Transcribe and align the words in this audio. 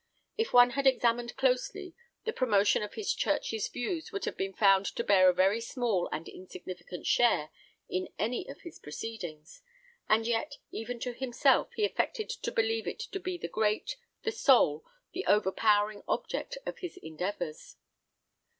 If 0.35 0.51
one 0.51 0.71
had 0.71 0.87
examined 0.87 1.37
closely, 1.37 1.93
the 2.23 2.33
promotion 2.33 2.81
of 2.81 2.95
his 2.95 3.13
church's 3.13 3.67
views 3.67 4.11
would 4.11 4.25
have 4.25 4.35
been 4.35 4.55
found 4.55 4.87
to 4.87 5.03
bear 5.03 5.29
a 5.29 5.31
very 5.31 5.61
small 5.61 6.09
and 6.11 6.27
insignificant 6.27 7.05
share 7.05 7.51
in 7.87 8.07
any 8.17 8.49
of 8.49 8.61
his 8.61 8.79
proceedings; 8.79 9.61
and 10.09 10.25
yet, 10.25 10.55
even 10.71 10.99
to 11.01 11.13
himself, 11.13 11.71
he 11.75 11.85
affected 11.85 12.31
to 12.31 12.51
believe 12.51 12.87
it 12.87 13.01
to 13.11 13.19
be 13.19 13.37
the 13.37 13.47
great, 13.47 13.95
the 14.23 14.31
sole, 14.31 14.83
the 15.13 15.23
overpowering 15.27 16.01
object 16.07 16.57
of 16.65 16.79
his 16.79 16.97
endeavours. 16.97 17.75